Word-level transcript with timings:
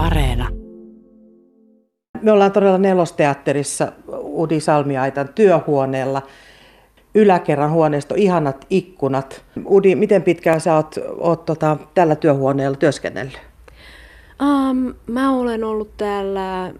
Areena. 0.00 0.48
Me 2.22 2.32
ollaan 2.32 2.52
todella 2.52 2.78
nelosteatterissa 2.78 3.92
Udi 4.22 4.60
Salmiaitan 4.60 5.28
työhuoneella. 5.34 6.22
Yläkerran 7.14 7.70
huoneisto, 7.70 8.14
ihanat 8.14 8.66
ikkunat. 8.70 9.44
Udi, 9.70 9.94
miten 9.94 10.22
pitkään 10.22 10.60
sä 10.60 10.74
oot, 10.74 10.94
oot 11.18 11.44
tota, 11.44 11.76
tällä 11.94 12.16
työhuoneella 12.16 12.76
työskennellyt? 12.76 13.40
Um, 14.42 14.94
mä 15.06 15.32
olen 15.32 15.64
ollut 15.64 15.96
täällä, 15.96 16.72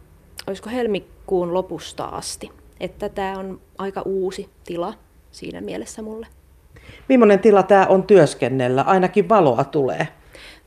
olisiko 0.46 0.70
helmikuun 0.70 1.54
lopusta 1.54 2.04
asti. 2.04 2.50
Että 2.80 3.08
tämä 3.08 3.38
on 3.38 3.60
aika 3.78 4.02
uusi 4.02 4.48
tila 4.64 4.94
siinä 5.30 5.60
mielessä 5.60 6.02
mulle. 6.02 6.26
Millainen 7.08 7.38
tila 7.38 7.62
tämä 7.62 7.86
on 7.86 8.02
työskennellä? 8.02 8.82
Ainakin 8.82 9.28
valoa 9.28 9.64
tulee. 9.64 10.08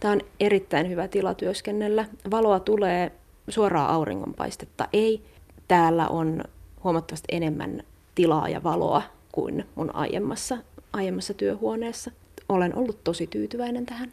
Tämä 0.03 0.11
on 0.11 0.21
erittäin 0.39 0.89
hyvä 0.89 1.07
tila 1.07 1.33
työskennellä. 1.33 2.05
Valoa 2.31 2.59
tulee, 2.59 3.11
suoraa 3.47 3.93
auringonpaistetta 3.93 4.87
ei. 4.93 5.21
Täällä 5.67 6.07
on 6.07 6.43
huomattavasti 6.83 7.25
enemmän 7.31 7.83
tilaa 8.15 8.49
ja 8.49 8.63
valoa 8.63 9.01
kuin 9.31 9.65
mun 9.75 9.95
aiemmassa, 9.95 10.57
aiemmassa 10.93 11.33
työhuoneessa. 11.33 12.11
Olen 12.49 12.75
ollut 12.75 13.03
tosi 13.03 13.27
tyytyväinen 13.27 13.85
tähän. 13.85 14.11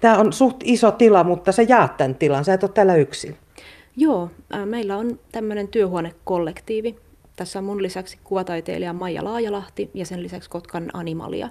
Tämä 0.00 0.18
on 0.18 0.32
suht 0.32 0.56
iso 0.64 0.90
tila, 0.90 1.24
mutta 1.24 1.52
sä 1.52 1.62
jaat 1.62 1.96
tämän 1.96 2.14
tilan. 2.14 2.44
Sä 2.44 2.54
et 2.54 2.62
ole 2.62 2.70
täällä 2.74 2.94
yksin. 2.94 3.36
Joo, 3.96 4.30
meillä 4.64 4.96
on 4.96 5.18
tämmöinen 5.32 5.68
työhuonekollektiivi. 5.68 6.96
Tässä 7.36 7.58
on 7.58 7.64
mun 7.64 7.82
lisäksi 7.82 8.18
kuvataiteilija 8.24 8.92
Maija 8.92 9.24
Laajalahti 9.24 9.90
ja 9.94 10.06
sen 10.06 10.22
lisäksi 10.22 10.50
Kotkan 10.50 10.90
Animalia. 10.92 11.48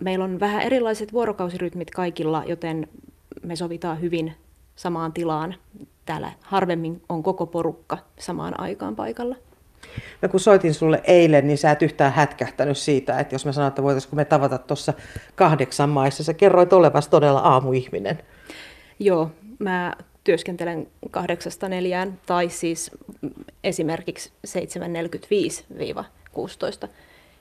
Meillä 0.00 0.24
on 0.24 0.40
vähän 0.40 0.62
erilaiset 0.62 1.12
vuorokausirytmit 1.12 1.90
kaikilla, 1.90 2.42
joten 2.46 2.88
me 3.42 3.56
sovitaan 3.56 4.00
hyvin 4.00 4.32
samaan 4.76 5.12
tilaan. 5.12 5.54
Täällä 6.04 6.32
harvemmin 6.40 7.02
on 7.08 7.22
koko 7.22 7.46
porukka 7.46 7.98
samaan 8.18 8.60
aikaan 8.60 8.96
paikalla. 8.96 9.36
No 10.22 10.28
kun 10.28 10.40
soitin 10.40 10.74
sulle 10.74 11.00
eilen, 11.04 11.46
niin 11.46 11.58
sä 11.58 11.70
et 11.70 11.82
yhtään 11.82 12.12
hätkähtänyt 12.12 12.78
siitä, 12.78 13.20
että 13.20 13.34
jos 13.34 13.46
mä 13.46 13.52
sanoin, 13.52 13.68
että 13.68 13.82
voitaisiinko 13.82 14.16
me 14.16 14.24
tavata 14.24 14.58
tuossa 14.58 14.92
kahdeksan 15.34 15.90
maissa, 15.90 16.24
sä 16.24 16.34
kerroit 16.34 16.72
olevasi 16.72 17.10
todella 17.10 17.40
aamuihminen. 17.40 18.18
Joo, 18.98 19.30
mä 19.58 19.92
työskentelen 20.24 20.88
kahdeksasta 21.10 21.68
neljään 21.68 22.20
tai 22.26 22.48
siis 22.48 22.90
esimerkiksi 23.64 24.32
7.45-16. 26.84 26.88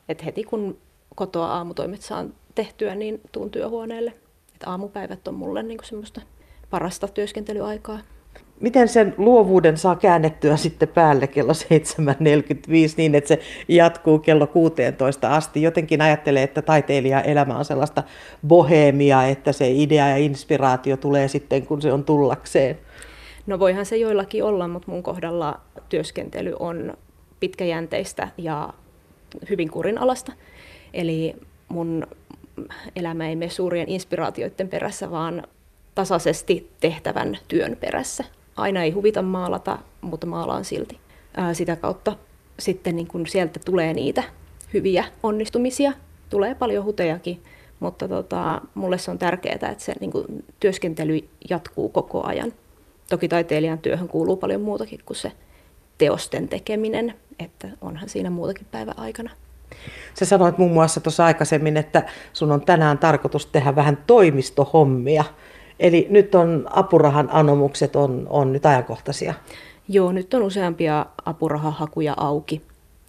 Et 0.10 0.26
heti 0.26 0.44
kun 0.44 0.78
kotoa 1.16 1.48
aamutoimet 1.48 2.02
saan 2.02 2.34
tehtyä, 2.56 2.96
niin 2.96 3.22
tuun 3.32 3.52
työhuoneelle. 3.52 4.14
Et 4.56 4.64
aamupäivät 4.66 5.28
on 5.28 5.34
mulle 5.34 5.64
niin 5.64 5.80
semmoista 5.84 6.22
parasta 6.70 7.08
työskentelyaikaa. 7.08 8.00
Miten 8.60 8.88
sen 8.88 9.14
luovuuden 9.18 9.78
saa 9.78 9.96
käännettyä 9.96 10.58
sitten 10.58 10.88
päälle 10.88 11.28
kello 11.28 11.54
7.45 11.54 11.60
niin, 12.98 13.16
että 13.16 13.28
se 13.28 13.40
jatkuu 13.68 14.20
kello 14.20 14.48
16 14.48 15.36
asti? 15.36 15.62
Jotenkin 15.62 16.02
ajattelee, 16.02 16.44
että 16.44 16.62
taiteilija 16.62 17.22
elämä 17.22 17.58
on 17.58 17.66
sellaista 17.66 18.04
bohemia, 18.48 19.26
että 19.26 19.52
se 19.52 19.72
idea 19.72 20.08
ja 20.08 20.18
inspiraatio 20.18 20.98
tulee 20.98 21.28
sitten, 21.28 21.66
kun 21.66 21.82
se 21.82 21.94
on 21.94 22.04
tullakseen. 22.04 22.80
No 23.46 23.60
voihan 23.60 23.86
se 23.86 23.98
joillakin 23.98 24.44
olla, 24.44 24.68
mutta 24.68 24.92
mun 24.92 25.04
kohdalla 25.04 25.60
työskentely 25.90 26.56
on 26.60 26.94
pitkäjänteistä 27.40 28.28
ja 28.38 28.74
hyvin 29.50 29.72
kurinalasta. 29.72 30.32
Eli 30.94 31.36
mun 31.68 32.08
elämä 32.96 33.30
ei 33.30 33.36
mene 33.36 33.52
suurien 33.52 33.90
inspiraatioiden 33.90 34.70
perässä, 34.70 35.12
vaan 35.12 35.44
tasaisesti 35.96 36.72
tehtävän 36.80 37.38
työn 37.48 37.78
perässä. 37.80 38.24
Aina 38.56 38.84
ei 38.84 38.92
huvita 38.92 39.22
maalata, 39.22 39.80
mutta 40.02 40.28
maalaan 40.28 40.66
silti. 40.66 41.00
Sitä 41.54 41.76
kautta 41.76 42.18
sitten 42.60 42.96
niin 42.96 43.08
kun 43.08 43.28
sieltä 43.28 43.60
tulee 43.66 43.94
niitä 43.94 44.24
hyviä 44.74 45.06
onnistumisia. 45.24 45.94
Tulee 46.30 46.56
paljon 46.56 46.86
hutejakin, 46.86 47.44
mutta 47.80 48.08
tota, 48.08 48.62
mulle 48.74 48.98
se 48.98 49.12
on 49.12 49.18
tärkeää, 49.18 49.54
että 49.54 49.84
se 49.84 49.94
niin 50.00 50.12
kun, 50.12 50.26
työskentely 50.60 51.20
jatkuu 51.50 51.90
koko 51.90 52.24
ajan. 52.24 52.54
Toki 53.10 53.28
taiteilijan 53.28 53.80
työhön 53.80 54.08
kuuluu 54.08 54.38
paljon 54.38 54.62
muutakin 54.62 55.00
kuin 55.06 55.18
se 55.18 55.32
teosten 55.98 56.48
tekeminen, 56.48 57.14
että 57.40 57.68
onhan 57.82 58.10
siinä 58.10 58.30
muutakin 58.30 58.68
päivän 58.72 59.00
aikana. 59.00 59.32
Sä 60.14 60.26
sanoit 60.26 60.58
muun 60.58 60.72
muassa 60.72 61.00
tuossa 61.00 61.26
aikaisemmin, 61.26 61.78
että 61.78 62.04
sun 62.34 62.52
on 62.52 62.62
tänään 62.62 62.98
tarkoitus 62.98 63.46
tehdä 63.46 63.76
vähän 63.76 63.98
toimistohommia. 64.08 65.24
Eli 65.80 66.08
nyt 66.10 66.36
on 66.36 66.68
apurahan 66.70 67.30
anomukset 67.32 67.96
on, 67.96 68.28
on 68.30 68.54
nyt 68.54 68.66
ajankohtaisia. 68.66 69.34
Joo, 69.88 70.12
nyt 70.12 70.34
on 70.34 70.44
useampia 70.44 71.06
apurahahakuja 71.26 72.14
auki. 72.18 72.62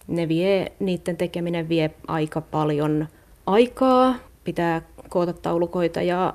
Ne 0.07 0.27
vie, 0.27 0.71
niiden 0.79 1.17
tekeminen 1.17 1.69
vie 1.69 1.91
aika 2.07 2.41
paljon 2.41 3.07
aikaa. 3.45 4.15
Pitää 4.43 4.81
koota 5.09 5.33
taulukoita 5.33 6.01
ja 6.01 6.33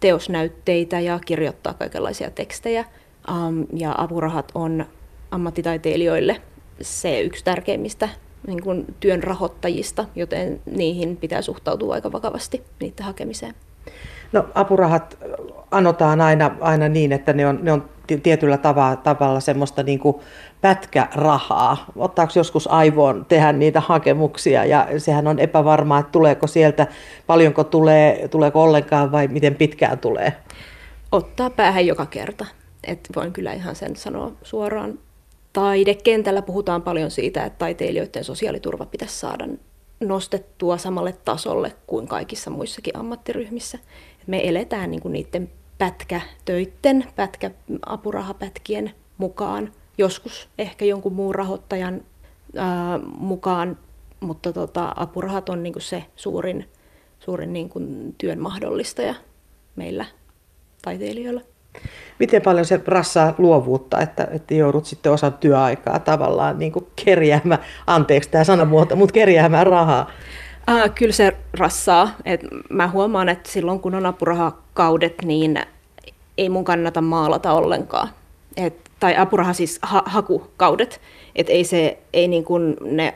teosnäytteitä 0.00 1.00
ja 1.00 1.20
kirjoittaa 1.26 1.74
kaikenlaisia 1.74 2.30
tekstejä. 2.30 2.84
Ja 3.72 3.94
apurahat 3.98 4.52
on 4.54 4.84
ammattitaiteilijoille 5.30 6.42
se 6.80 7.20
yksi 7.20 7.44
tärkeimmistä 7.44 8.08
niin 8.48 8.62
kuin 8.62 8.94
työn 9.00 9.22
rahoittajista, 9.22 10.04
joten 10.16 10.60
niihin 10.66 11.16
pitää 11.16 11.42
suhtautua 11.42 11.94
aika 11.94 12.12
vakavasti 12.12 12.62
niiden 12.80 13.06
hakemiseen. 13.06 13.54
No 14.32 14.44
apurahat 14.54 15.18
anotaan 15.70 16.20
aina, 16.20 16.50
aina 16.60 16.88
niin, 16.88 17.12
että 17.12 17.32
ne 17.32 17.46
on, 17.46 17.58
ne 17.62 17.72
on 17.72 17.88
tietyllä 18.22 18.58
tavalla, 18.58 18.96
tavalla 18.96 19.40
semmoista 19.40 19.82
niin 19.82 19.98
kuin 19.98 20.16
pätkärahaa. 20.60 21.84
Ottaako 21.96 22.32
joskus 22.36 22.66
aivoon 22.66 23.26
tehdä 23.28 23.52
niitä 23.52 23.80
hakemuksia 23.80 24.64
ja 24.64 24.86
sehän 24.98 25.26
on 25.26 25.38
epävarmaa, 25.38 25.98
että 25.98 26.12
tuleeko 26.12 26.46
sieltä, 26.46 26.86
paljonko 27.26 27.64
tulee, 27.64 28.28
tuleeko 28.28 28.62
ollenkaan 28.62 29.12
vai 29.12 29.28
miten 29.28 29.54
pitkään 29.54 29.98
tulee? 29.98 30.32
Ottaa 31.12 31.50
päähän 31.50 31.86
joka 31.86 32.06
kerta. 32.06 32.46
Et 32.84 33.08
voin 33.16 33.32
kyllä 33.32 33.52
ihan 33.52 33.74
sen 33.74 33.96
sanoa 33.96 34.32
suoraan. 34.42 34.98
Taidekentällä 35.52 36.42
puhutaan 36.42 36.82
paljon 36.82 37.10
siitä, 37.10 37.44
että 37.44 37.58
taiteilijoiden 37.58 38.24
sosiaaliturva 38.24 38.86
pitäisi 38.86 39.18
saada 39.18 39.48
nostettua 40.00 40.78
samalle 40.78 41.12
tasolle 41.24 41.76
kuin 41.86 42.08
kaikissa 42.08 42.50
muissakin 42.50 42.96
ammattiryhmissä. 42.96 43.78
Me 44.26 44.48
eletään 44.48 44.90
niin 44.90 45.00
kuin 45.00 45.12
niiden 45.12 45.50
pätkätöitten, 45.78 47.04
pätkä, 47.16 47.50
apurahapätkien 47.86 48.92
mukaan, 49.18 49.72
joskus 49.98 50.48
ehkä 50.58 50.84
jonkun 50.84 51.12
muun 51.12 51.34
rahoittajan 51.34 52.02
ää, 52.56 52.98
mukaan, 53.18 53.78
mutta 54.20 54.52
tota, 54.52 54.92
apurahat 54.96 55.48
on 55.48 55.62
niin 55.62 55.72
kuin 55.72 55.82
se 55.82 56.04
suurin, 56.16 56.68
suurin 57.20 57.52
niin 57.52 57.68
kuin 57.68 58.14
työn 58.18 58.40
mahdollistaja 58.40 59.14
meillä 59.76 60.04
taiteilijoilla. 60.82 61.40
Miten 62.18 62.42
paljon 62.42 62.64
se 62.64 62.80
rassaa 62.86 63.34
luovuutta, 63.38 64.00
että, 64.00 64.28
että 64.30 64.54
joudut 64.54 64.86
sitten 64.86 65.12
osan 65.12 65.32
työaikaa 65.32 65.98
tavallaan 65.98 66.58
niin 66.58 66.72
kuin 66.72 66.86
kerjäämään, 67.04 67.60
anteeksi 67.86 68.30
tämä 68.30 68.44
sanamuoto, 68.44 68.96
mutta 68.96 69.12
kerjäämään 69.12 69.66
rahaa? 69.66 70.10
Äh, 70.70 70.90
kyllä 70.94 71.12
se 71.12 71.36
rassaa. 71.58 72.10
Et 72.24 72.40
mä 72.70 72.88
huomaan, 72.88 73.28
että 73.28 73.50
silloin 73.50 73.80
kun 73.80 73.94
on 73.94 74.06
apurahakaudet, 74.06 75.14
niin 75.24 75.60
ei 76.38 76.48
mun 76.48 76.64
kannata 76.64 77.00
maalata 77.00 77.52
ollenkaan. 77.52 78.08
Et, 78.56 78.74
tai 79.00 79.16
apuraha 79.16 79.52
siis 79.52 79.78
ha- 79.82 80.02
hakukaudet. 80.06 81.00
Et 81.36 81.50
ei, 81.50 81.64
se, 81.64 81.98
ei 82.12 82.28
niin 82.28 82.44
kuin 82.44 82.76
ne 82.80 83.14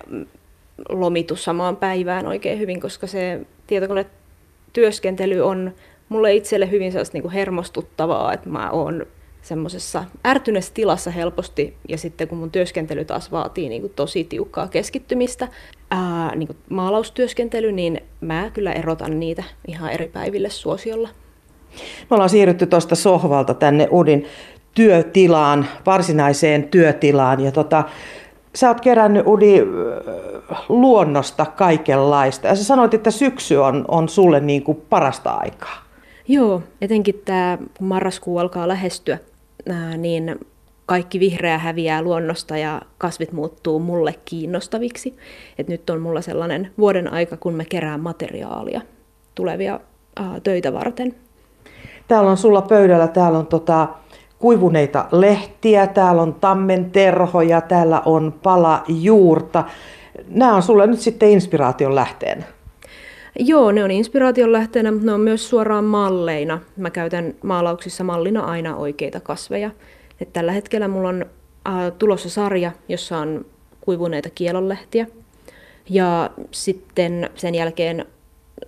lomitu 0.89 1.37
samaan 1.37 1.77
päivään 1.77 2.27
oikein 2.27 2.59
hyvin, 2.59 2.81
koska 2.81 3.07
se 3.07 3.41
tietokonetyöskentely 3.67 5.41
on 5.41 5.73
mulle 6.12 6.34
itselle 6.34 6.71
hyvin 6.71 6.93
sellaista 6.93 7.15
niin 7.17 7.23
kuin 7.23 7.33
hermostuttavaa, 7.33 8.33
että 8.33 8.49
mä 8.49 8.70
oon 8.70 9.06
semmoisessa 9.43 10.05
ärtyneessä 10.26 10.75
tilassa 10.75 11.11
helposti, 11.11 11.76
ja 11.88 11.99
sitten 11.99 12.29
kun 12.29 12.38
mun 12.38 12.50
työskentely 12.50 13.05
taas 13.05 13.32
vaatii 13.32 13.69
niin 13.69 13.81
kuin 13.81 13.93
tosi 13.97 14.25
tiukkaa 14.25 14.69
keskittymistä, 14.69 15.49
ää, 15.91 16.37
niin 16.37 16.47
kuin 16.47 16.56
maalaustyöskentely, 16.70 17.73
niin 17.73 18.00
mä 18.20 18.50
kyllä 18.55 18.73
erotan 18.73 19.20
niitä 19.20 19.44
ihan 19.67 19.91
eri 19.91 20.09
päiville 20.09 20.50
suosiolla. 20.50 21.09
Me 22.11 22.14
ollaan 22.14 22.31
siirrytty 22.31 22.67
tuosta 22.67 22.94
sohvalta 22.94 23.55
tänne 23.55 23.88
Udin 23.93 24.26
työtilaan, 24.75 25.67
varsinaiseen 25.87 26.64
työtilaan, 26.64 27.41
ja 27.41 27.53
tota, 27.53 27.85
sä 28.55 28.69
oot 28.69 28.81
kerännyt 28.81 29.26
Udi 29.26 29.61
luonnosta 30.69 31.47
kaikenlaista, 31.47 32.49
ja 32.49 32.55
sä 32.55 32.64
sanoit, 32.64 32.94
että 32.94 33.11
syksy 33.11 33.56
on, 33.56 33.85
on 33.88 34.09
sulle 34.09 34.41
niin 34.41 34.62
kuin 34.62 34.82
parasta 34.91 35.31
aikaa. 35.31 35.92
Joo, 36.29 36.63
etenkin 36.81 37.23
tämä, 37.25 37.59
kun 37.79 37.87
marraskuu 37.87 38.39
alkaa 38.39 38.69
lähestyä, 38.69 39.19
niin 39.97 40.39
kaikki 40.87 41.21
vihreä 41.21 41.59
häviää 41.59 42.03
luonnosta 42.03 42.57
ja 42.57 42.83
kasvit 42.99 43.33
muuttuu 43.33 43.79
mulle 43.79 44.15
kiinnostaviksi. 44.25 45.17
Et 45.59 45.69
nyt 45.69 45.91
on 45.91 46.01
mulla 46.01 46.21
sellainen 46.21 46.71
vuoden 46.79 47.13
aika, 47.13 47.37
kun 47.37 47.55
mä 47.55 47.65
kerään 47.65 48.01
materiaalia 48.01 48.81
tulevia 49.35 49.81
ää, 50.17 50.41
töitä 50.41 50.73
varten. 50.73 51.15
Täällä 52.09 52.31
on 52.31 52.37
sulla 52.37 52.63
pöydällä, 52.63 53.09
täällä 53.09 53.39
on 53.39 53.47
tota, 53.47 53.89
kuivuneita 54.39 55.07
lehtiä, 55.13 55.87
täällä 55.87 56.23
on 56.23 56.35
tammenterhoja, 56.35 57.61
täällä 57.61 58.03
on 58.05 58.35
pala 58.43 58.85
juurta. 58.89 59.65
Nämä 60.29 60.55
on 60.55 60.63
sulle 60.63 60.87
nyt 60.87 61.01
sitten 61.01 61.31
inspiraation 61.31 61.95
lähteenä. 61.95 62.45
Joo, 63.38 63.73
ne 63.73 63.84
on 63.84 63.90
inspiraation 63.90 64.52
lähteenä, 64.52 64.93
mutta 64.93 65.06
ne 65.06 65.12
on 65.12 65.20
myös 65.20 65.49
suoraan 65.49 65.84
malleina. 65.84 66.61
Mä 66.76 66.90
käytän 66.90 67.34
maalauksissa 67.43 68.05
mallina 68.05 68.40
aina 68.40 68.76
oikeita 68.76 69.20
kasveja. 69.20 69.70
Et 70.20 70.32
tällä 70.32 70.52
hetkellä 70.52 70.88
mulla 70.88 71.08
on 71.08 71.26
äh, 71.69 71.93
tulossa 71.99 72.31
sarja, 72.31 72.73
jossa 72.88 73.19
on 73.19 73.44
kuivuneita 73.81 74.31
kielonlehtiä. 74.31 75.06
Ja 75.90 76.31
sitten 76.50 77.31
sen 77.34 77.55
jälkeen 77.55 78.06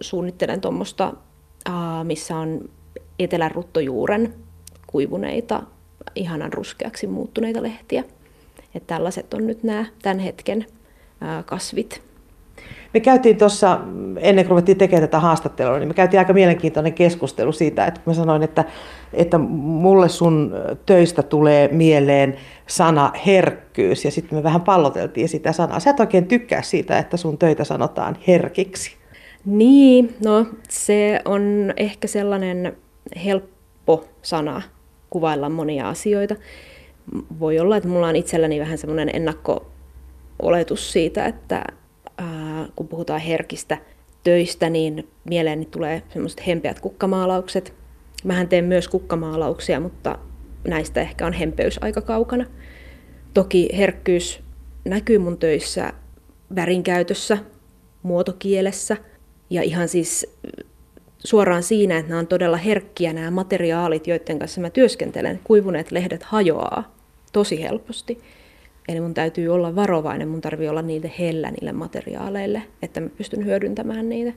suunnittelen 0.01 0.61
tuommoista, 0.61 1.15
äh, 1.69 1.75
missä 2.05 2.37
on 2.37 2.71
etelän 3.19 3.51
ruttojuuren 3.51 4.35
kuivuneita, 4.87 5.63
ihanan 6.15 6.53
ruskeaksi 6.53 7.07
muuttuneita 7.07 7.63
lehtiä. 7.63 8.05
Et 8.75 8.87
tällaiset 8.87 9.35
on 9.35 9.47
nyt 9.47 9.63
nämä 9.63 9.85
tämän 10.03 10.19
hetken 10.19 10.67
äh, 11.23 11.45
kasvit. 11.45 12.14
Me 12.95 13.01
käytiin 13.01 13.37
tuossa, 13.37 13.81
ennen 14.19 14.45
kuin 14.45 14.51
ruvettiin 14.51 14.79
tekemään 14.79 15.09
tätä 15.09 15.21
haastattelua, 15.21 15.79
niin 15.79 15.89
me 15.89 15.95
käytiin 15.95 16.19
aika 16.19 16.33
mielenkiintoinen 16.33 16.93
keskustelu 16.93 17.53
siitä, 17.53 17.87
että 17.87 18.01
mä 18.07 18.15
sanoin, 18.15 18.43
että, 18.43 18.65
että 19.13 19.39
mulle 19.39 20.09
sun 20.09 20.55
töistä 20.87 21.23
tulee 21.23 21.69
mieleen 21.69 22.37
sana 22.67 23.13
herkkyys, 23.27 24.05
ja 24.05 24.11
sitten 24.11 24.39
me 24.39 24.43
vähän 24.43 24.61
palloteltiin 24.61 25.29
sitä 25.29 25.53
sanaa. 25.53 25.81
Sä 25.81 25.91
et 25.91 26.01
oikein 26.01 26.27
tykkää 26.27 26.63
siitä, 26.63 26.99
että 26.99 27.17
sun 27.17 27.39
töitä 27.39 27.65
sanotaan 27.65 28.17
herkiksi. 28.27 28.97
Niin, 29.45 30.15
no 30.25 30.47
se 30.69 31.21
on 31.25 31.73
ehkä 31.77 32.09
sellainen 32.09 32.77
helppo 33.25 34.05
sana 34.23 34.63
kuvailla 35.11 35.49
monia 35.49 35.89
asioita. 35.89 36.35
Voi 37.41 37.59
olla, 37.59 37.77
että 37.77 37.89
mulla 37.89 38.09
on 38.09 38.17
itselläni 38.17 38.61
vähän 38.61 38.79
semmoinen 38.79 39.11
ennakko-oletus 39.13 40.93
siitä, 40.93 41.27
että 41.27 41.65
kun 42.77 42.89
puhutaan 42.89 43.21
herkistä 43.21 43.79
töistä, 44.25 44.71
niin 44.71 45.09
mieleeni 45.25 45.65
tulee 45.65 46.03
semmoiset 46.13 46.47
hempeät 46.47 46.81
kukkamaalaukset. 46.81 47.75
Mähän 48.25 48.49
teen 48.49 48.65
myös 48.65 48.89
kukkamaalauksia, 48.89 49.81
mutta 49.81 50.19
näistä 50.69 51.01
ehkä 51.01 51.27
on 51.27 51.33
hempeys 51.33 51.79
aika 51.81 52.01
kaukana. 52.01 52.45
Toki 53.35 53.69
herkkyys 53.77 54.41
näkyy 54.85 55.19
mun 55.19 55.39
töissä 55.39 55.93
värinkäytössä, 56.55 57.39
muotokielessä 58.03 58.97
ja 59.51 59.63
ihan 59.63 59.89
siis 59.89 60.27
suoraan 61.19 61.63
siinä, 61.63 61.99
että 61.99 62.09
nämä 62.09 62.19
on 62.19 62.27
todella 62.27 62.57
herkkiä 62.57 63.13
nämä 63.13 63.31
materiaalit, 63.31 64.07
joiden 64.07 64.39
kanssa 64.39 64.61
mä 64.61 64.71
työskentelen. 64.71 65.41
Kuivuneet 65.45 65.93
lehdet 65.93 66.23
hajoaa 66.23 66.95
tosi 67.33 67.63
helposti. 67.63 68.21
Eli 68.89 69.01
mun 69.01 69.15
täytyy 69.15 69.49
olla 69.49 69.77
varovainen, 69.77 70.29
mun 70.29 70.41
tarvii 70.41 70.69
olla 70.69 70.83
niille 70.83 71.13
hellä 71.19 71.51
niille 71.51 71.73
materiaaleille, 71.73 72.63
että 72.83 73.01
mä 73.01 73.09
pystyn 73.09 73.45
hyödyntämään 73.45 74.09
niitä. 74.09 74.33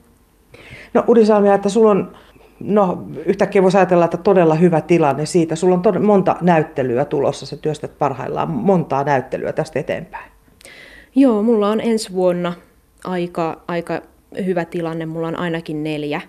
No 0.93 1.03
Udisalmia, 1.07 1.53
että 1.53 1.69
sulla 1.69 1.91
on, 1.91 2.11
no 2.59 3.07
yhtäkkiä 3.25 3.63
voisi 3.63 3.77
ajatella, 3.77 4.05
että 4.05 4.17
todella 4.17 4.55
hyvä 4.55 4.81
tilanne 4.81 5.25
siitä. 5.25 5.55
Sulla 5.55 5.75
on 5.75 5.81
todella 5.81 6.05
monta 6.05 6.35
näyttelyä 6.41 7.05
tulossa, 7.05 7.45
sä 7.45 7.57
työstät 7.57 7.97
parhaillaan 7.99 8.49
montaa 8.49 9.03
näyttelyä 9.03 9.53
tästä 9.53 9.79
eteenpäin. 9.79 10.31
Joo, 11.15 11.43
mulla 11.43 11.69
on 11.69 11.81
ensi 11.81 12.13
vuonna 12.13 12.53
aika, 13.03 13.61
aika 13.67 14.01
hyvä 14.45 14.65
tilanne. 14.65 15.05
Mulla 15.05 15.27
on 15.27 15.39
ainakin 15.39 15.83
neljä 15.83 16.21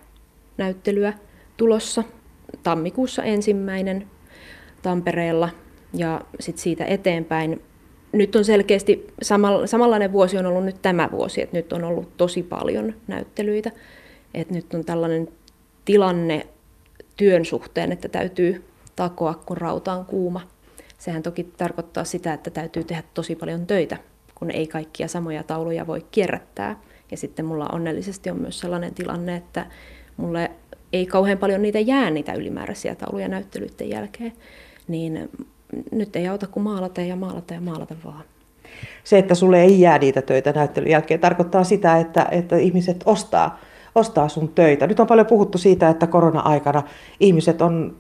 näyttelyä 0.57 1.13
tulossa. 1.57 2.05
Tammikuussa 2.63 3.23
ensimmäinen 3.23 4.07
Tampereella 4.83 5.49
ja 5.95 6.21
sitten 6.41 6.63
siitä 6.63 6.85
eteenpäin 6.85 7.63
nyt 8.13 8.37
on 8.37 8.45
selkeästi 8.45 9.07
samanlainen 9.65 10.13
vuosi 10.13 10.39
on 10.39 10.47
ollut 10.47 10.65
nyt 10.65 10.83
tämä 10.83 11.09
vuosi, 11.13 11.43
että 11.43 11.57
nyt 11.57 11.73
on 11.73 11.85
ollut 11.85 12.17
tosi 12.17 12.43
paljon 12.43 12.95
näyttelyitä. 13.07 13.71
Että 14.35 14.55
nyt 14.55 14.75
on 14.75 14.85
tällainen 14.85 15.29
tilanne 15.85 16.47
työn 17.17 17.45
suhteen, 17.45 17.93
että 17.93 18.09
täytyy 18.09 18.65
takoa, 18.97 19.35
kun 19.35 19.57
rauta 19.57 19.93
on 19.93 20.05
kuuma. 20.05 20.41
Sehän 20.99 21.23
toki 21.23 21.45
tarkoittaa 21.45 22.05
sitä, 22.05 22.33
että 22.33 22.51
täytyy 22.51 22.85
tehdä 22.85 23.03
tosi 23.15 23.37
paljon 23.37 23.67
töitä, 23.67 23.97
kun 24.35 24.51
ei 24.51 24.67
kaikkia 24.67 25.09
samoja 25.09 25.43
tauluja 25.43 25.87
voi 25.87 26.07
kierrättää. 26.11 26.81
Ja 27.11 27.17
sitten 27.17 27.45
mulla 27.45 27.69
onnellisesti 27.73 28.31
on 28.31 28.41
myös 28.41 28.61
sellainen 28.61 28.95
tilanne, 28.95 29.37
että 29.37 29.67
mulle 30.17 30.51
ei 30.93 31.07
kauhean 31.07 31.39
paljon 31.39 31.63
niitä 31.63 31.81
jää 31.81 32.11
niitä 32.11 32.33
ylimääräisiä 32.33 32.95
tauluja 32.95 33.29
näyttelyiden 33.29 33.89
jälkeen. 33.89 34.33
Niin 34.89 35.31
nyt 35.93 36.17
ei 36.17 36.29
auta 36.29 36.47
kuin 36.47 36.65
maalata 36.65 37.01
ja 37.01 37.17
maalata 37.17 37.55
ja 37.55 37.61
maalata 37.61 37.95
vaan. 38.05 38.25
Se, 39.05 39.19
että 39.19 39.35
sulle 39.35 39.63
ei 39.63 39.81
jää 39.81 39.99
niitä 39.99 40.23
töitä 40.23 40.53
näyttelyn 40.53 40.91
jälkeen, 40.91 41.21
tarkoittaa 41.21 41.65
sitä, 41.65 41.97
että, 41.97 42.27
että 42.31 42.57
ihmiset 42.57 43.03
ostaa, 43.07 43.59
ostaa 43.95 44.29
sun 44.29 44.49
töitä. 44.49 44.87
Nyt 44.87 45.01
on 45.01 45.07
paljon 45.07 45.27
puhuttu 45.27 45.59
siitä, 45.59 45.89
että 45.89 46.07
korona-aikana 46.07 46.83
ihmiset 47.21 47.63
on 47.63 47.97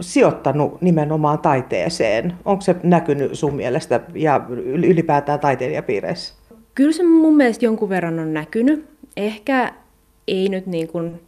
sijoittanut 0.00 0.82
nimenomaan 0.82 1.38
taiteeseen. 1.38 2.34
Onko 2.44 2.60
se 2.60 2.76
näkynyt 2.82 3.38
sun 3.38 3.54
mielestä 3.54 4.00
ja 4.14 4.40
ylipäätään 4.64 5.40
taiteilijapiireissä? 5.40 6.34
Kyllä 6.74 6.92
se 6.92 7.02
mun 7.02 7.36
mielestä 7.36 7.64
jonkun 7.64 7.88
verran 7.88 8.18
on 8.18 8.34
näkynyt. 8.34 8.86
Ehkä 9.16 9.72
ei 10.28 10.48
nyt 10.48 10.66
niin 10.66 10.88
kuin 10.88 11.20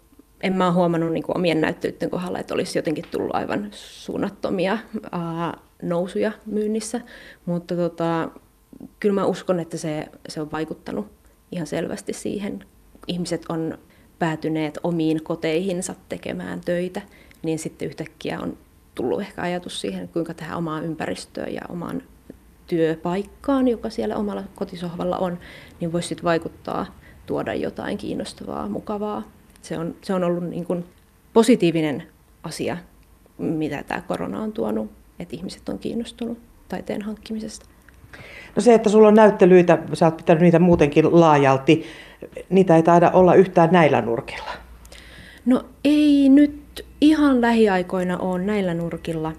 en 0.42 0.56
mä 0.56 0.72
huomannut 0.72 1.12
niin 1.12 1.22
kuin 1.22 1.36
omien 1.36 1.60
näyttelyiden 1.60 2.10
kohdalla, 2.10 2.38
että 2.38 2.54
olisi 2.54 2.78
jotenkin 2.78 3.04
tullut 3.10 3.34
aivan 3.34 3.68
suunnattomia 3.70 4.78
ää, 5.12 5.58
nousuja 5.82 6.32
myynnissä, 6.46 7.00
mutta 7.46 7.76
tota, 7.76 8.30
kyllä 9.00 9.14
mä 9.14 9.26
uskon, 9.26 9.60
että 9.60 9.76
se, 9.76 10.08
se 10.28 10.40
on 10.40 10.52
vaikuttanut 10.52 11.06
ihan 11.52 11.66
selvästi 11.66 12.12
siihen. 12.12 12.64
Ihmiset 13.06 13.42
on 13.48 13.78
päätyneet 14.18 14.78
omiin 14.82 15.22
koteihinsa 15.22 15.94
tekemään 16.08 16.60
töitä, 16.60 17.02
niin 17.42 17.58
sitten 17.58 17.88
yhtäkkiä 17.88 18.40
on 18.40 18.58
tullut 18.94 19.20
ehkä 19.20 19.42
ajatus 19.42 19.80
siihen, 19.80 20.08
kuinka 20.08 20.34
tähän 20.34 20.58
omaan 20.58 20.84
ympäristöön 20.84 21.54
ja 21.54 21.60
omaan 21.68 22.02
työpaikkaan, 22.66 23.68
joka 23.68 23.90
siellä 23.90 24.16
omalla 24.16 24.44
kotisohvalla 24.54 25.18
on, 25.18 25.38
niin 25.80 25.92
voisi 25.92 26.08
sitten 26.08 26.24
vaikuttaa, 26.24 26.86
tuoda 27.26 27.54
jotain 27.54 27.98
kiinnostavaa, 27.98 28.68
mukavaa. 28.68 29.22
Se 29.62 29.78
on, 29.78 29.94
se 30.02 30.14
on 30.14 30.24
ollut 30.24 30.44
niin 30.44 30.64
kuin 30.64 30.84
positiivinen 31.32 32.02
asia, 32.42 32.76
mitä 33.38 33.82
tämä 33.82 34.00
korona 34.00 34.42
on 34.42 34.52
tuonut 34.52 34.90
että 35.18 35.36
ihmiset 35.36 35.68
on 35.68 35.78
kiinnostunut 35.78 36.38
taiteen 36.68 37.02
hankkimisesta. 37.02 37.66
No 38.56 38.62
se, 38.62 38.74
että 38.74 38.88
sulla 38.88 39.08
on 39.08 39.14
näyttelyitä, 39.14 39.78
sä 39.92 40.04
oot 40.06 40.16
pitänyt 40.16 40.42
niitä 40.42 40.58
muutenkin 40.58 41.20
laajalti, 41.20 41.86
niitä 42.50 42.76
ei 42.76 42.82
taida 42.82 43.10
olla 43.10 43.34
yhtään 43.34 43.68
näillä 43.72 44.00
nurkilla. 44.00 44.50
No 45.46 45.64
ei 45.84 46.28
nyt 46.28 46.86
ihan 47.00 47.40
lähiaikoina 47.40 48.18
ole 48.18 48.42
näillä 48.42 48.74
nurkilla. 48.74 49.32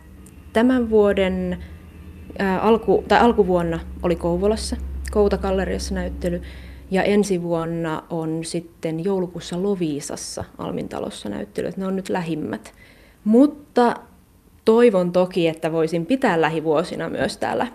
Tämän 0.54 0.90
vuoden 0.90 1.58
ää, 2.40 2.60
alku, 2.60 3.04
tai 3.08 3.20
alkuvuonna 3.20 3.80
oli 4.04 4.16
Kouvolassa, 4.16 4.76
Koutakalleriassa 5.12 5.96
näyttely, 5.96 6.42
ja 6.92 7.04
ensi 7.04 7.42
vuonna 7.42 8.04
on 8.10 8.40
sitten 8.44 9.04
joulukuussa 9.04 9.64
Loviisassa 9.64 10.44
Almintalossa 10.58 11.30
näyttely. 11.30 11.72
Ne 11.78 11.88
on 11.88 11.96
nyt 11.96 12.10
lähimmät. 12.10 12.74
Mutta 13.24 13.96
toivon 14.68 15.12
toki, 15.12 15.48
että 15.48 15.72
voisin 15.72 16.06
pitää 16.06 16.42
lähivuosina 16.42 17.10
myös 17.10 17.38
täällä 17.38 17.68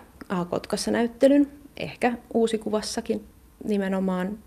Kotkassa 0.49 0.91
näyttelyn, 0.91 1.47
ehkä 1.77 2.13
uusikuvassakin 2.33 3.23
nimenomaan. 3.63 4.37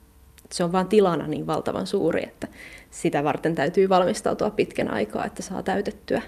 Se 0.52 0.64
on 0.64 0.72
vain 0.72 0.86
tilana 0.88 1.26
niin 1.26 1.46
valtavan 1.46 1.86
suuri, 1.86 2.22
että 2.22 2.48
sitä 2.90 3.24
varten 3.24 3.54
täytyy 3.54 3.88
valmistautua 3.88 4.50
pitkän 4.50 4.90
aikaa, 4.90 5.24
että 5.24 5.42
saa 5.42 5.62
täytettyä 5.62 6.22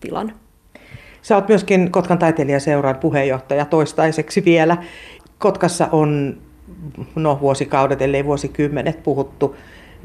tilan. 0.00 0.32
Sä 1.22 1.34
oot 1.34 1.48
myöskin 1.48 1.92
Kotkan 1.92 2.18
taiteilijaseuran 2.18 2.96
puheenjohtaja 2.96 3.64
toistaiseksi 3.64 4.44
vielä. 4.44 4.76
Kotkassa 5.38 5.88
on 5.92 6.40
no, 7.14 7.38
vuosikaudet, 7.40 8.02
ellei 8.02 8.24
vuosikymmenet 8.24 9.02
puhuttu 9.02 9.56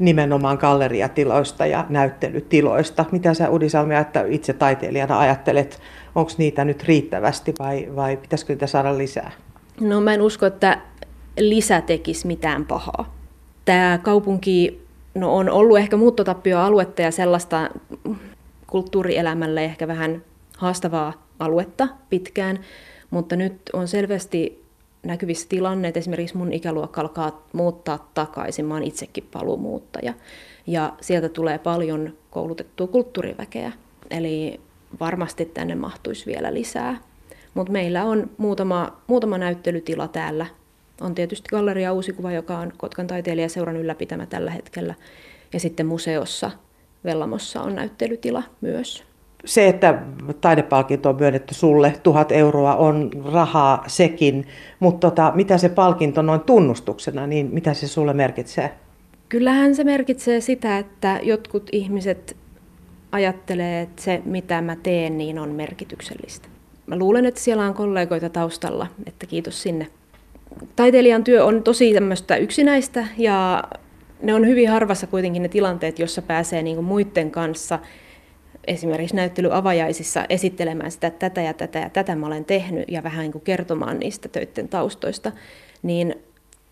nimenomaan 0.04 0.58
galleriatiloista 0.60 1.66
ja 1.66 1.86
näyttelytiloista. 1.88 3.04
Mitä 3.12 3.34
sä 3.34 3.50
Udi 3.50 3.68
Salmi, 3.68 3.94
että 3.94 4.24
itse 4.28 4.52
taiteilijana 4.52 5.18
ajattelet, 5.18 5.80
onko 6.14 6.32
niitä 6.38 6.64
nyt 6.64 6.84
riittävästi 6.84 7.54
vai, 7.58 7.88
vai 7.96 8.16
pitäisikö 8.16 8.52
niitä 8.52 8.66
saada 8.66 8.98
lisää? 8.98 9.30
No 9.80 10.00
mä 10.00 10.14
en 10.14 10.22
usko, 10.22 10.46
että 10.46 10.78
lisä 11.38 11.80
tekisi 11.80 12.26
mitään 12.26 12.66
pahaa. 12.66 13.14
Tämä 13.64 13.98
kaupunki 14.02 14.86
no, 15.14 15.36
on 15.36 15.50
ollut 15.50 15.78
ehkä 15.78 15.96
muuttotappioaluetta 15.96 17.02
ja 17.02 17.10
sellaista 17.10 17.70
kulttuurielämälle 18.66 19.64
ehkä 19.64 19.88
vähän 19.88 20.22
haastavaa 20.58 21.26
aluetta 21.38 21.88
pitkään, 22.10 22.58
mutta 23.10 23.36
nyt 23.36 23.60
on 23.72 23.88
selvästi 23.88 24.61
näkyvissä 25.02 25.48
tilanne, 25.48 25.88
että 25.88 26.00
esimerkiksi 26.00 26.36
mun 26.36 26.52
ikäluokka 26.52 27.00
alkaa 27.00 27.46
muuttaa 27.52 28.10
takaisin, 28.14 28.64
mä 28.64 28.74
oon 28.74 28.82
itsekin 28.82 29.28
paluumuuttaja, 29.32 30.14
ja 30.66 30.92
sieltä 31.00 31.28
tulee 31.28 31.58
paljon 31.58 32.12
koulutettua 32.30 32.86
kulttuuriväkeä. 32.86 33.72
Eli 34.10 34.60
varmasti 35.00 35.44
tänne 35.44 35.74
mahtuisi 35.74 36.26
vielä 36.26 36.54
lisää. 36.54 36.98
Mutta 37.54 37.72
meillä 37.72 38.04
on 38.04 38.30
muutama, 38.36 39.02
muutama 39.06 39.38
näyttelytila 39.38 40.08
täällä. 40.08 40.46
On 41.00 41.14
tietysti 41.14 41.48
Galleria 41.48 41.92
Uusikuva, 41.92 42.32
joka 42.32 42.58
on 42.58 42.72
Kotkan 42.76 43.06
taiteilijaseuran 43.06 43.76
ylläpitämä 43.76 44.26
tällä 44.26 44.50
hetkellä. 44.50 44.94
Ja 45.52 45.60
sitten 45.60 45.86
museossa 45.86 46.50
Vellamossa 47.04 47.62
on 47.62 47.74
näyttelytila 47.74 48.42
myös. 48.60 49.04
Se, 49.44 49.68
että 49.68 49.98
taidepalkinto 50.40 51.08
on 51.08 51.16
myönnetty 51.16 51.54
sulle, 51.54 51.94
tuhat 52.02 52.32
euroa 52.32 52.76
on 52.76 53.10
rahaa 53.32 53.84
sekin, 53.86 54.46
mutta 54.80 55.10
tota, 55.10 55.32
mitä 55.34 55.58
se 55.58 55.68
palkinto 55.68 56.22
noin 56.22 56.40
tunnustuksena, 56.40 57.26
niin 57.26 57.50
mitä 57.52 57.74
se 57.74 57.88
sulle 57.88 58.12
merkitsee? 58.12 58.72
Kyllähän 59.28 59.74
se 59.74 59.84
merkitsee 59.84 60.40
sitä, 60.40 60.78
että 60.78 61.20
jotkut 61.22 61.68
ihmiset 61.72 62.36
ajattelee, 63.12 63.80
että 63.80 64.02
se 64.02 64.22
mitä 64.24 64.60
mä 64.60 64.76
teen, 64.76 65.18
niin 65.18 65.38
on 65.38 65.48
merkityksellistä. 65.48 66.48
Mä 66.86 66.96
luulen, 66.96 67.26
että 67.26 67.40
siellä 67.40 67.66
on 67.66 67.74
kollegoita 67.74 68.28
taustalla, 68.28 68.86
että 69.06 69.26
kiitos 69.26 69.62
sinne. 69.62 69.86
Taiteilijan 70.76 71.24
työ 71.24 71.44
on 71.44 71.62
tosi 71.62 71.94
tämmöistä 71.94 72.36
yksinäistä 72.36 73.06
ja 73.18 73.64
ne 74.22 74.34
on 74.34 74.46
hyvin 74.46 74.70
harvassa 74.70 75.06
kuitenkin 75.06 75.42
ne 75.42 75.48
tilanteet, 75.48 75.98
jossa 75.98 76.22
pääsee 76.22 76.62
niin 76.62 76.84
muiden 76.84 77.30
kanssa 77.30 77.78
esimerkiksi 78.66 79.16
näyttelyavajaisissa 79.16 80.24
esittelemään 80.28 80.90
sitä, 80.90 81.06
että 81.06 81.30
tätä 81.30 81.40
ja 81.42 81.54
tätä 81.54 81.78
ja 81.78 81.90
tätä 81.90 82.16
mä 82.16 82.26
olen 82.26 82.44
tehnyt 82.44 82.84
ja 82.88 83.02
vähän 83.02 83.22
niin 83.22 83.32
kuin 83.32 83.42
kertomaan 83.42 83.98
niistä 83.98 84.28
töiden 84.28 84.68
taustoista, 84.68 85.32
niin 85.82 86.14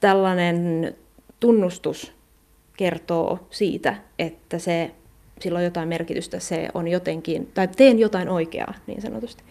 tällainen 0.00 0.94
tunnustus 1.40 2.12
kertoo 2.76 3.38
siitä, 3.50 3.94
että 4.18 4.58
se, 4.58 4.90
sillä 5.40 5.58
on 5.58 5.64
jotain 5.64 5.88
merkitystä, 5.88 6.38
se 6.38 6.68
on 6.74 6.88
jotenkin, 6.88 7.50
tai 7.54 7.68
teen 7.68 7.98
jotain 7.98 8.28
oikeaa 8.28 8.74
niin 8.86 9.02
sanotusti. 9.02 9.42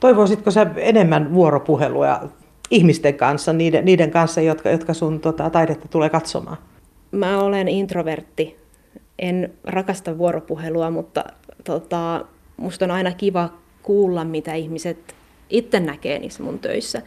Toivoisitko 0.00 0.50
sä 0.50 0.66
enemmän 0.76 1.34
vuoropuhelua 1.34 2.28
ihmisten 2.70 3.14
kanssa, 3.14 3.52
niiden, 3.52 3.84
niiden 3.84 4.10
kanssa, 4.10 4.40
jotka, 4.40 4.70
jotka 4.70 4.94
sun 4.94 5.20
tota, 5.20 5.50
taidetta 5.50 5.88
tulee 5.88 6.10
katsomaan? 6.10 6.56
Mä 7.10 7.38
olen 7.38 7.68
introvertti. 7.68 8.56
En 9.18 9.52
rakasta 9.64 10.18
vuoropuhelua, 10.18 10.90
mutta 10.90 11.24
tota, 11.68 12.24
musta 12.56 12.84
on 12.84 12.90
aina 12.90 13.12
kiva 13.12 13.52
kuulla, 13.82 14.24
mitä 14.24 14.54
ihmiset 14.54 15.14
itse 15.50 15.80
näkee 15.80 16.18
niissä 16.18 16.42
mun 16.42 16.58
töissä. 16.58 17.02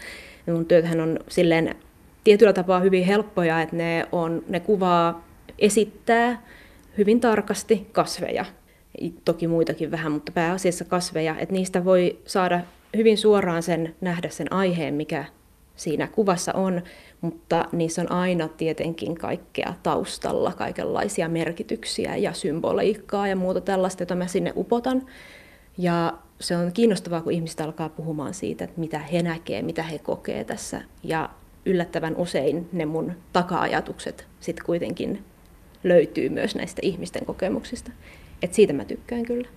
Ja 0.47 0.53
mun 0.53 0.65
työthän 0.65 0.99
on 0.99 1.19
silleen 1.27 1.75
tietyllä 2.23 2.53
tapaa 2.53 2.79
hyvin 2.79 3.05
helppoja, 3.05 3.61
että 3.61 3.75
ne, 3.75 4.07
on, 4.11 4.43
ne 4.47 4.59
kuvaa, 4.59 5.27
esittää 5.59 6.41
hyvin 6.97 7.19
tarkasti 7.19 7.87
kasveja. 7.91 8.45
Toki 9.25 9.47
muitakin 9.47 9.91
vähän, 9.91 10.11
mutta 10.11 10.31
pääasiassa 10.31 10.85
kasveja, 10.85 11.35
että 11.39 11.53
niistä 11.53 11.85
voi 11.85 12.19
saada 12.25 12.61
hyvin 12.97 13.17
suoraan 13.17 13.63
sen, 13.63 13.95
nähdä 14.01 14.29
sen 14.29 14.53
aiheen, 14.53 14.93
mikä 14.93 15.25
siinä 15.81 16.07
kuvassa 16.07 16.53
on, 16.53 16.81
mutta 17.21 17.65
niissä 17.71 18.01
on 18.01 18.11
aina 18.11 18.47
tietenkin 18.47 19.15
kaikkea 19.15 19.73
taustalla, 19.83 20.51
kaikenlaisia 20.51 21.29
merkityksiä 21.29 22.15
ja 22.15 22.33
symboliikkaa 22.33 23.27
ja 23.27 23.35
muuta 23.35 23.61
tällaista, 23.61 24.01
jota 24.01 24.15
mä 24.15 24.27
sinne 24.27 24.53
upotan. 24.55 25.05
Ja 25.77 26.13
se 26.39 26.57
on 26.57 26.71
kiinnostavaa, 26.73 27.21
kun 27.21 27.31
ihmiset 27.31 27.61
alkaa 27.61 27.89
puhumaan 27.89 28.33
siitä, 28.33 28.63
että 28.63 28.79
mitä 28.79 28.99
he 28.99 29.21
näkee, 29.21 29.61
mitä 29.61 29.83
he 29.83 29.99
kokee 29.99 30.43
tässä. 30.43 30.81
Ja 31.03 31.29
yllättävän 31.65 32.15
usein 32.15 32.69
ne 32.71 32.85
mun 32.85 33.13
taka-ajatukset 33.33 34.27
sitten 34.39 34.65
kuitenkin 34.65 35.23
löytyy 35.83 36.29
myös 36.29 36.55
näistä 36.55 36.79
ihmisten 36.83 37.25
kokemuksista. 37.25 37.91
Et 38.41 38.53
siitä 38.53 38.73
mä 38.73 38.85
tykkään 38.85 39.23
kyllä. 39.23 39.47